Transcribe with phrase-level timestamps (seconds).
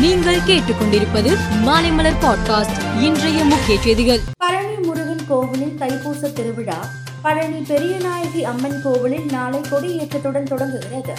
[0.00, 4.20] நீங்கள் கேட்டுக்கொண்டிருப்பது மாலைமலர் பாட்காஸ்ட் இன்றைய முக்கிய செய்திகள்.
[4.38, 6.86] பழனி முருகன் கோவிலில் தைப்பூச திருவிழா.
[7.22, 11.12] பழனி பெரியநாயகி அம்மன் கோவிலில் நாளை கொடியேற்றத்துடன் தொடங்குகிறது.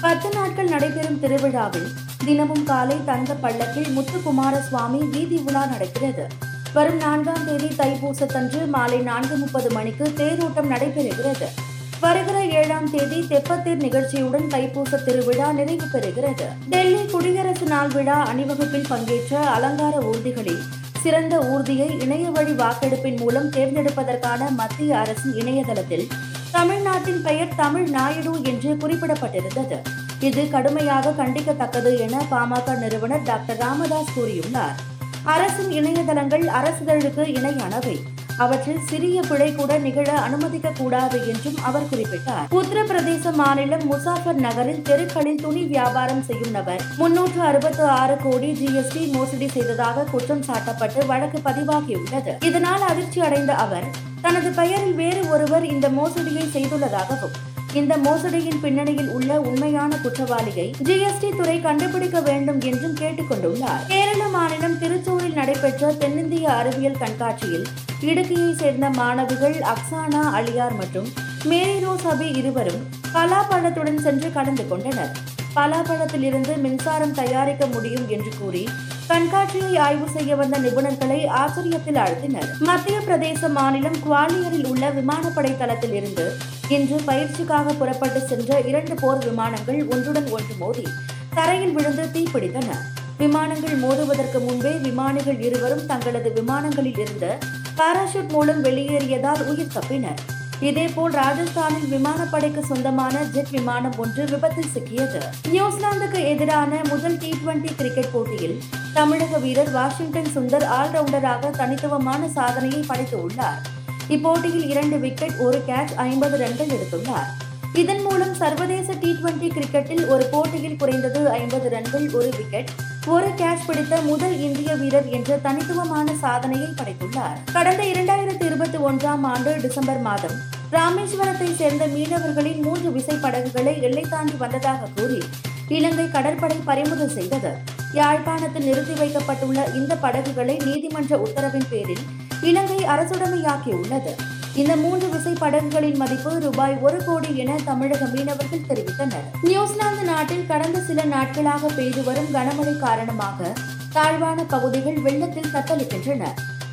[0.00, 1.88] பத்து நாட்கள் நடைபெறும் திருவிழாவில்
[2.24, 6.26] தினமும் காலை தங்க பள்ளக்கில் முத்துக்குமார சுவாமி வீதி உலா நடக்கிறது.
[6.72, 11.73] வரும் நான்காம் தேதி தைப்பூசத்தன்று மாலை நான்கு முப்பது மணிக்கு தேரோட்டம் நடைபெறுகிறது.
[12.00, 16.46] வருகிற ஏழாம் தேதி தெப்பத்தீர் நிகழ்ச்சியுடன் தைப்பூச திருவிழா நிறைவு பெறுகிறது.
[16.68, 20.62] டெல்லி குடியரசு நாள் விழா அணிவகுப்பில் பங்கேற்ற அலங்கார ஊர்திகளில்
[21.00, 26.08] சிறந்த ஊர்தியை இணைய வழி வாக்கெடுப்பின் மூலம் தேர்ந்தெடுப்பதற்கான மத்திய அரசின் இணையதளத்தில்
[26.50, 29.78] தமிழ்நாட்டின் பெயர் தமிழ் நாயுடு என்று குறிப்பிடப்பட்டிருந்தது.
[30.20, 34.76] இது கடுமையாக கண்டிக்கத்தக்கது என பாமக நிறுவனர் டாக்டர் ராமதாஸ் கூறியுள்ளார்.
[35.22, 37.96] அரசின் இணையதளங்கள் அரசிதழுக்கு இணையானவை.
[38.38, 42.46] அவற்றில் சிறிய பிழை கூட நிகழ அனுமதிக்க கூடாது என்றும் அவர் குறிப்பிட்டார்.
[42.50, 49.48] உத்தரப்பிரதேச மாநிலம் முசாஃபர் நகரில் தெருக்களில் துணி வியாபாரம் செய்யும் நபர் முன்னூற்று அறுபத்து ஆறு கோடி ஜிஎஸ்டி மோசடி
[49.48, 52.44] செய்ததாக குற்றம் சாட்டப்பட்டு வழக்கு பதிவாகியுள்ளது.
[52.44, 57.34] இதனால் அதிர்ச்சி அடைந்த அவர் தனது பெயரில் வேறு ஒருவர் இந்த மோசடியை செய்துள்ளதாகவும்
[57.72, 63.82] இந்த மோசடியின் பின்னணியில் உள்ள உண்மையான குற்றவாளியை ஜிஎஸ்டி துறை கண்டுபிடிக்க வேண்டும் என்றும் கேட்டுக்கொண்டுள்ளார்.
[63.88, 67.66] கேரள மாநிலம் திருச்சூரில் நடைபெற்ற தென்னிந்திய அறிவியல் கண்காட்சியில்
[68.00, 71.08] இடுக்கியை சேர்ந்த மாணவிகள் அக்சானா அலியார் மற்றும்
[71.44, 72.82] மேரி ரோஸ் அபி இருவரும்
[73.14, 75.12] பலாப்பழத்துடன் சென்று கலந்து கொண்டனர்.
[75.56, 78.68] பலாப்பழத்திலிருந்து மின்சாரம் தயாரிக்க முடியும் என்று கூறி
[79.08, 86.26] கண்காட்சியை ஆய்வு செய்ய வந்த நிபுணர்களை ஆச்சரியத்தில் ஆழ்த்தினர் மத்திய பிரதேச மாநிலம் குவாலியரில் உள்ள விமானப்படை தளத்தில் இருந்து
[86.68, 90.86] இன்று பயிற்சிக்காக புறப்பட்டு சென்ற இரண்டு போர் விமானங்கள் ஒன்றுடன் ஒன்று மோதி
[91.34, 92.70] தரையில் விழுந்து தீப்பிடித்தன.
[93.18, 97.32] விமானங்கள் மோதுவதற்கு முன்பே விமானிகள் இருவரும் தங்களது விமானங்களில் இருந்து
[97.76, 100.22] பாராசூட் மூலம் வெளியேறியதால் உயிர் தப்பினர்.
[100.68, 105.20] இதேபோல் ராஜஸ்தானில் விமானப்படைக்கு சொந்தமான ஜெட் விமானம் ஒன்று விபத்தில் சிக்கியது.
[105.48, 108.56] நியூசிலாந்துக்கு எதிரான முதல் டி டுவெண்டி கிரிக்கெட் போட்டியில்
[108.94, 113.60] தமிழக வீரர் வாஷிங்டன் சுந்தர் ஆல்ரவுண்டராக தனித்துவமான சாதனையை படைத்துள்ளார்
[114.08, 117.30] இப்போட்டியில் இரண்டு விக்கெட் ஒரு கேட்ச் ஐம்பது ரன்கள் எடுத்துள்ளார்.
[117.80, 122.68] இதன் மூலம் சர்வதேச டி டுவெண்டி கிரிக்கெட்டில் ஒரு போட்டியில் குறைந்தது ஐம்பது ரன்கள் ஒரு விக்கெட்
[123.06, 127.38] ஒரு கேட்ச் பிடித்த முதல் இந்திய வீரர் என்ற தனித்துவமான சாதனையை படைத்துள்ளார்.
[127.52, 130.36] கடந்த இரண்டாயிரத்தி இருபத்தி ஒன்றாம் ஆண்டு டிசம்பர் மாதம்
[130.72, 135.20] ராமேஸ்வரத்தை சேர்ந்த மீனவர்களின் மூன்று விசைப்படகுகளை எல்லை தாண்டி வந்ததாக கூறி
[135.68, 137.52] இலங்கை கடற்படை பறிமுதல் செய்தது.
[137.92, 142.04] யாழ்ப்பாணத்தில் நிறுத்தி வைக்கப்பட்டுள்ள இந்த படகுகளை நீதிமன்ற உத்தரவின் பேரில்
[142.40, 144.14] இலங்கை அரசுடைமையாக்கியுள்ளது.
[144.54, 149.24] இந்த மூன்று விசை படகுகளின் மதிப்பு ரூபாய் ஒரு கோடி என தமிழக மீனவர்கள் தெரிவித்தனர்.
[149.42, 153.52] நியூசிலாந்து நாட்டில் கடந்த சில நாட்களாக பெய்து வரும் கனமழை காரணமாக
[153.92, 156.24] தாழ்வான பகுதிகள் வெள்ளத்தில் தத்தளிக்கின்றன.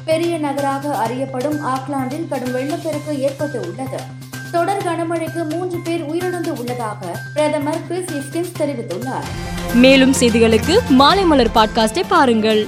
[0.06, 4.00] பெரிய நகராக அறியப்படும் ஆக்லாந்தில் கடும் வெள்ளப்பெருக்கு ஏற்பட்டு உள்ளது.
[4.52, 9.26] தொடர் கனமழைக்கு மூன்று பேர் உயிரிழந்து உள்ளதாக பிரதமர் கிறிஸ் இஸ்கின்ஸ் தெரிவித்துள்ளார்.
[9.74, 12.68] மேலும் செய்திகளுக்கு மாலை மலர் பாட்காஸ்டை பாருங்கள்.